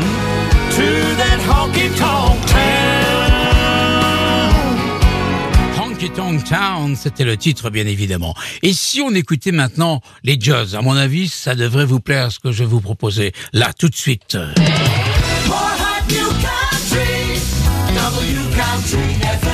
honky 5.77 6.09
tonk 6.11 6.43
town. 6.43 6.95
C'était 6.95 7.25
le 7.25 7.35
titre 7.37 7.69
bien 7.69 7.85
évidemment. 7.85 8.35
Et 8.61 8.73
si 8.73 9.01
on 9.01 9.11
écoutait 9.11 9.51
maintenant 9.51 10.01
les 10.23 10.37
jazz, 10.39 10.75
à 10.75 10.81
mon 10.81 10.95
avis, 10.95 11.27
ça 11.27 11.55
devrait 11.55 11.85
vous 11.85 11.99
plaire 11.99 12.31
ce 12.31 12.39
que 12.39 12.51
je 12.51 12.63
vais 12.63 12.69
vous 12.69 12.81
proposer 12.81 13.33
là 13.51 13.73
tout 13.77 13.89
de 13.89 13.95
suite. 13.95 14.35
More 15.47 15.57
hot 15.57 16.07
new 16.09 16.29
country. 16.29 17.39
W 17.93 18.39
Country 18.55 19.19
FM. 19.21 19.52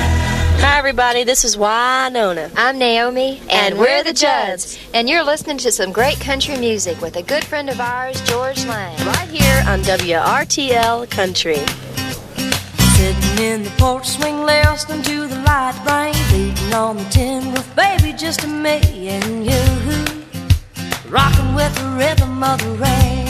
Hi, 0.62 0.76
everybody. 0.76 1.24
This 1.24 1.42
is 1.42 1.56
Wynonna. 1.56 2.52
I'm 2.54 2.78
Naomi, 2.78 3.40
And 3.48 3.78
we're 3.78 4.04
the 4.04 4.12
Judds. 4.12 4.78
And 4.92 5.08
you're 5.08 5.24
listening 5.24 5.56
to 5.58 5.72
some 5.72 5.90
great 5.90 6.20
country 6.20 6.58
music 6.58 7.00
with 7.00 7.16
a 7.16 7.22
good 7.22 7.44
friend 7.44 7.70
of 7.70 7.80
ours, 7.80 8.20
Georges 8.28 8.66
Lang. 8.66 8.94
Right 9.06 9.28
here 9.30 9.62
on 9.66 9.80
WRTL 9.80 11.08
Country. 11.10 11.56
Sitting 12.92 13.42
in 13.42 13.62
the 13.62 13.72
porch 13.78 14.06
swing, 14.06 14.44
listening 14.44 15.00
to 15.02 15.26
the 15.28 15.36
light 15.46 15.80
rain 15.88 16.14
beating 16.30 16.74
on 16.74 16.98
the 16.98 17.04
tin 17.04 17.54
roof, 17.54 17.74
baby, 17.74 18.12
just 18.12 18.46
me 18.46 19.08
and 19.08 19.46
you, 19.46 19.62
rocking 21.08 21.54
with 21.54 21.74
the 21.76 21.88
rhythm 21.96 22.44
of 22.44 22.60
the 22.60 22.72
rain. 22.72 23.26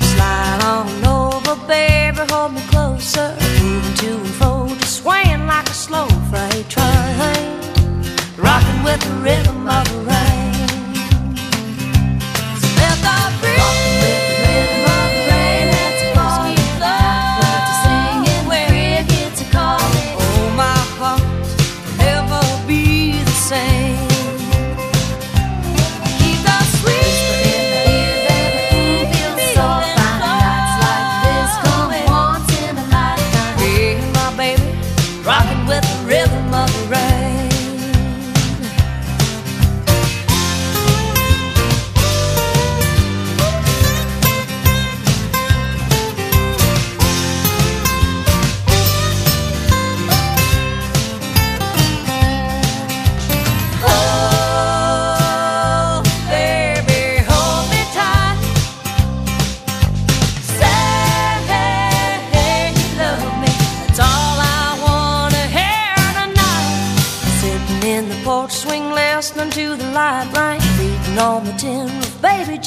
Slide 0.00 0.60
on 0.64 1.06
over, 1.06 1.54
baby, 1.68 2.18
hold 2.28 2.54
me 2.54 2.60
closer. 2.62 3.41
The 8.92 9.08
rhythm 9.22 9.66
of 9.66 9.88
the 9.90 9.98
rain. 10.04 10.41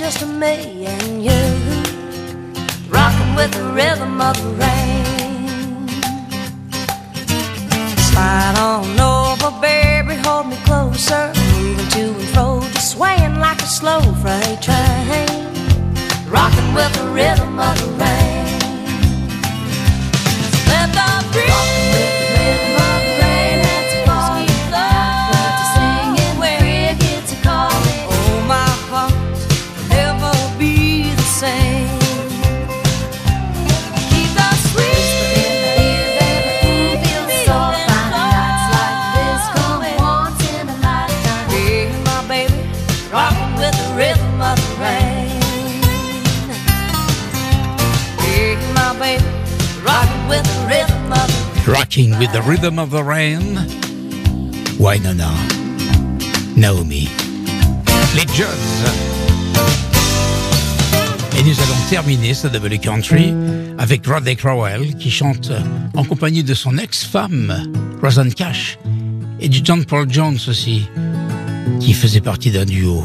Just 0.06 0.22
a 0.22 0.26
me 0.28 0.75
Rhythm 52.56 52.80
of 52.80 52.90
the 52.90 53.04
Rain. 53.04 53.68
Wynonna. 54.80 55.30
Naomi. 56.56 57.10
Les 58.16 58.26
Judds. 58.34 58.48
Et 61.38 61.44
nous 61.44 61.60
allons 61.60 61.90
terminer 61.90 62.34
ce 62.34 62.48
double 62.48 62.80
country 62.80 63.34
avec 63.78 64.08
Rodney 64.08 64.38
Crowell 64.38 64.96
qui 64.96 65.12
chante 65.12 65.52
en 65.98 66.06
compagnie 66.06 66.46
de 66.46 66.54
son 66.54 66.78
ex-femme, 66.78 67.74
Rosanne 68.02 68.34
Cash, 68.34 68.80
et 69.42 69.50
du 69.50 69.60
John 69.62 69.84
Paul 69.84 70.10
Jones 70.10 70.40
aussi, 70.48 70.88
qui 71.82 71.92
faisait 71.92 72.22
partie 72.22 72.52
d'un 72.52 72.64
duo. 72.64 73.04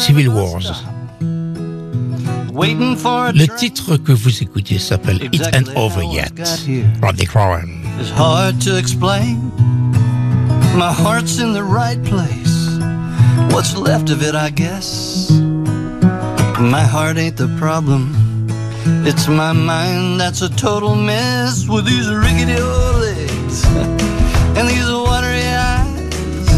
Civil 0.00 0.30
Wars. 0.30 0.82
Waiting 2.58 2.96
for 2.96 3.28
a 3.28 3.32
Le 3.32 3.46
titre 3.56 3.96
que 3.96 4.10
vous 4.10 4.42
écoutez 4.42 4.80
s'appelle 4.80 5.22
It 5.32 5.40
Ain't 5.54 5.68
Over 5.76 6.02
Yet. 6.04 6.32
Rodney 7.00 7.24
Crowell. 7.24 7.68
It's 8.00 8.10
hard 8.10 8.60
to 8.62 8.76
explain. 8.76 9.52
My 10.74 10.92
heart's 10.92 11.38
in 11.38 11.52
the 11.52 11.62
right 11.62 12.02
place. 12.02 12.78
What's 13.52 13.76
left 13.76 14.10
of 14.10 14.22
it, 14.22 14.34
I 14.34 14.50
guess. 14.50 15.30
My 16.58 16.82
heart 16.82 17.16
ain't 17.16 17.36
the 17.36 17.48
problem. 17.58 18.12
It's 19.06 19.28
my 19.28 19.52
mind 19.52 20.20
that's 20.20 20.42
a 20.42 20.48
total 20.48 20.96
mess 20.96 21.68
with 21.68 21.86
these 21.86 22.10
rickety 22.10 22.60
old 22.60 22.96
legs 22.96 23.64
and 24.56 24.68
these 24.68 24.90
watery 24.90 25.46
eyes. 25.46 26.48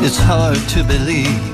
It's 0.00 0.18
hard 0.18 0.56
to 0.70 0.82
believe 0.84 1.47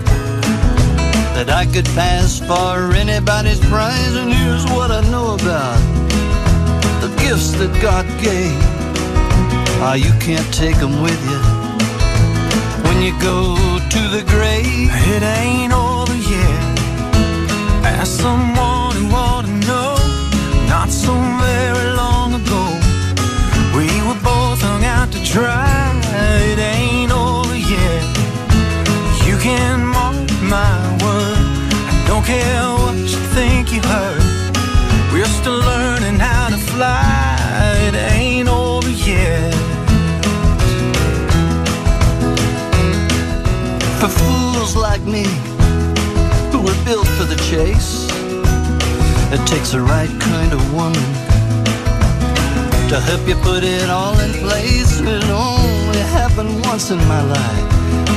that 1.35 1.51
I 1.51 1.67
could 1.67 1.85
pass 1.99 2.39
for 2.39 2.95
anybody's 2.95 3.61
prize. 3.67 4.15
And 4.15 4.33
here's 4.33 4.65
what 4.67 4.91
I 4.91 5.01
know 5.11 5.35
about 5.35 5.81
the 7.03 7.11
gifts 7.19 7.51
that 7.59 7.73
God 7.83 8.07
gave. 8.23 8.55
Ah, 9.83 9.95
you 9.95 10.13
can't 10.21 10.49
take 10.55 10.77
them 10.77 11.03
with 11.03 11.21
you 11.31 11.41
when 12.87 13.03
you 13.03 13.13
go 13.21 13.57
to 13.95 14.03
the 14.15 14.23
grave. 14.31 14.91
It 15.15 15.23
ain't 15.23 15.73
over 15.73 16.15
yet. 16.15 16.63
Ask 17.85 18.13
someone 18.23 18.95
who 18.95 19.07
ought 19.15 19.45
to 19.45 19.55
know. 19.69 19.97
Not 20.69 20.89
so 20.89 21.13
very 21.47 21.91
long 22.03 22.35
ago, 22.41 22.65
we 23.77 23.87
were 24.07 24.21
both 24.23 24.61
hung 24.63 24.85
out 24.85 25.11
to 25.13 25.21
dry. 25.25 25.74
You 33.75 33.83
heard. 33.83 34.23
We're 35.13 35.35
still 35.41 35.59
learning 35.59 36.21
how 36.21 36.49
to 36.51 36.57
fly. 36.57 37.37
It 37.87 37.95
ain't 38.15 38.49
over 38.49 38.89
yet. 38.89 39.53
For 44.01 44.09
fools 44.09 44.77
like 44.77 45.03
me, 45.03 45.25
who 46.53 46.63
were 46.63 46.79
built 46.85 47.09
for 47.17 47.25
the 47.25 47.39
chase, 47.51 48.07
it 49.33 49.45
takes 49.45 49.73
the 49.73 49.81
right 49.81 50.13
kind 50.21 50.53
of 50.53 50.61
woman 50.73 51.07
to 52.91 53.01
help 53.01 53.27
you 53.27 53.35
put 53.37 53.65
it 53.65 53.91
all 53.91 54.17
in 54.21 54.31
place. 54.35 55.01
It 55.01 55.25
only 55.31 56.05
happened 56.21 56.65
once 56.65 56.93
in 56.93 56.99
my 57.09 57.23
life, 57.23 57.69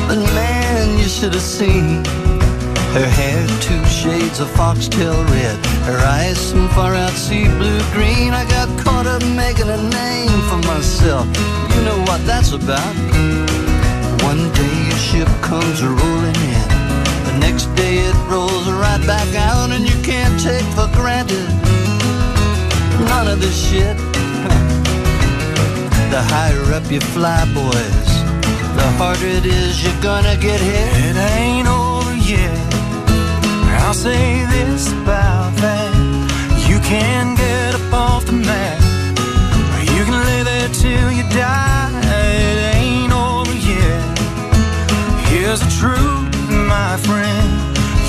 but 0.07 0.17
man, 0.35 0.99
you 0.99 1.05
should 1.05 1.33
have 1.33 1.41
seen. 1.41 2.03
Her 2.97 3.05
hair 3.05 3.45
two 3.61 3.85
shades 3.85 4.39
of 4.39 4.49
foxtail 4.57 5.23
red, 5.25 5.63
her 5.85 5.99
eyes 5.99 6.39
some 6.39 6.67
far 6.69 6.95
out 6.95 7.11
sea 7.11 7.45
blue 7.45 7.79
green. 7.93 8.33
I 8.33 8.43
got 8.49 8.67
caught 8.79 9.05
up 9.05 9.21
making 9.37 9.69
a 9.69 9.77
name 9.77 10.41
for 10.49 10.57
myself. 10.65 11.27
You 11.75 11.81
know 11.85 11.99
what 12.09 12.25
that's 12.25 12.53
about. 12.53 12.95
One 14.25 14.51
day 14.57 14.77
a 14.89 14.97
ship 14.97 15.27
comes 15.45 15.83
rolling 15.83 16.41
in, 16.41 16.67
the 17.29 17.37
next 17.39 17.67
day 17.75 17.99
it 17.99 18.15
rolls 18.31 18.65
right 18.67 19.03
back 19.05 19.29
out, 19.35 19.69
and 19.69 19.87
you 19.87 19.97
can't 20.01 20.33
take 20.41 20.65
for 20.73 20.89
granted 20.97 21.47
none 23.13 23.27
of 23.27 23.39
this 23.39 23.57
shit. 23.69 23.95
The 26.09 26.23
higher 26.33 26.73
up 26.73 26.89
you 26.89 27.01
fly, 27.01 27.45
boys, 27.53 28.09
the 28.75 28.87
harder 28.97 29.27
it 29.27 29.45
is 29.45 29.83
you're 29.83 30.01
gonna 30.01 30.35
get 30.37 30.59
hit. 30.59 30.89
It 31.05 31.17
ain't 31.37 31.67
over 31.67 32.15
yet. 32.15 32.76
I'll 33.87 33.93
say 33.93 34.43
this 34.47 34.91
about 34.91 35.55
that. 35.63 35.95
You 36.67 36.77
can 36.81 37.35
get 37.37 37.73
up 37.73 37.93
off 37.93 38.25
the 38.25 38.33
mat. 38.33 38.77
You 39.95 40.03
can 40.03 40.25
lay 40.27 40.43
there 40.43 40.67
till 40.67 41.09
you 41.09 41.23
die. 41.31 41.89
It 42.03 42.75
ain't 42.75 43.13
over 43.13 43.55
yet. 43.55 44.03
Here's 45.29 45.61
the 45.61 45.71
truth, 45.79 46.27
my 46.67 46.97
friend. 46.97 47.47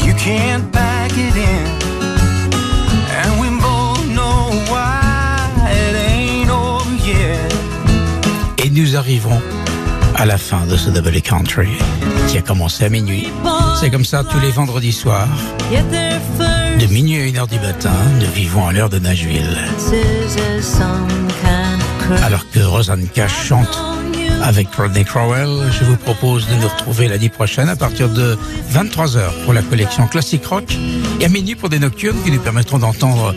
You 0.04 0.14
can't 0.14 0.66
back 0.72 1.12
it 1.14 1.36
in. 1.36 1.68
And 3.20 3.30
we 3.40 3.46
both 3.62 4.04
know 4.18 4.50
why 4.72 5.46
it 5.70 5.94
ain't 5.94 6.50
over 6.50 6.92
yet. 7.06 7.54
Et 8.64 8.70
nous 8.70 8.96
arrivons 8.96 9.40
à 10.18 10.26
la 10.26 10.36
fin 10.36 10.66
de 10.66 10.76
ce 10.76 10.90
Double 10.90 11.20
Country 11.20 11.68
qui 12.26 12.38
a 12.38 12.42
commencé 12.42 12.84
à 12.84 12.88
minuit. 12.88 13.28
C'est 13.80 13.90
comme 13.90 14.04
ça 14.04 14.24
tous 14.24 14.40
les 14.40 14.50
vendredis 14.50 14.92
soirs. 14.92 15.28
De 15.70 16.86
minuit 16.86 17.20
à 17.38 17.44
1h 17.44 17.48
du 17.48 17.60
matin, 17.60 17.92
nous 18.20 18.30
vivons 18.32 18.66
à 18.66 18.72
l'heure 18.72 18.90
de 18.90 18.98
Nashville. 18.98 19.56
Alors 22.24 22.50
que 22.50 22.60
Rosanne 22.60 23.06
Cash 23.08 23.46
chante 23.46 23.78
avec 24.42 24.74
Rodney 24.74 25.04
Crowell, 25.04 25.70
je 25.78 25.84
vous 25.84 25.96
propose 25.96 26.46
de 26.48 26.54
nous 26.54 26.68
retrouver 26.68 27.08
l'année 27.08 27.28
prochaine 27.28 27.68
à 27.68 27.76
partir 27.76 28.08
de 28.08 28.36
23h 28.72 29.44
pour 29.44 29.52
la 29.52 29.62
collection 29.62 30.06
Classic 30.06 30.44
Rock 30.44 30.76
et 31.20 31.24
à 31.24 31.28
minuit 31.28 31.54
pour 31.54 31.68
des 31.68 31.78
nocturnes 31.78 32.20
qui 32.24 32.32
nous 32.32 32.40
permettront 32.40 32.78
d'entendre 32.78 33.34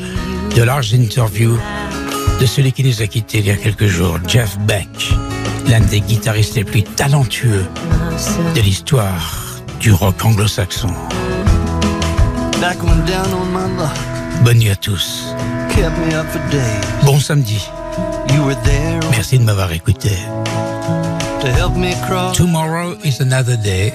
de 0.55 0.63
larges 0.63 0.93
interviews 0.93 1.57
de 2.39 2.45
celui 2.47 2.71
qui 2.71 2.83
nous 2.83 3.03
a 3.03 3.07
quittés 3.07 3.39
il 3.39 3.45
y 3.45 3.51
a 3.51 3.55
quelques 3.55 3.85
jours, 3.85 4.17
Jeff 4.27 4.57
Beck, 4.61 5.13
l'un 5.67 5.79
des 5.81 6.01
guitaristes 6.01 6.55
les 6.55 6.63
plus 6.63 6.83
talentueux 6.83 7.65
de 8.55 8.61
l'histoire 8.61 9.45
du 9.79 9.91
rock 9.91 10.23
anglo-saxon. 10.23 10.89
Bonne 14.43 14.57
nuit 14.59 14.69
à 14.69 14.75
tous. 14.75 15.33
Bon 17.03 17.19
samedi. 17.19 17.67
Merci 19.11 19.39
de 19.39 19.43
m'avoir 19.43 19.71
écouté. 19.71 20.11
Tomorrow 22.33 22.95
is 23.03 23.19
another 23.21 23.57
day. 23.57 23.93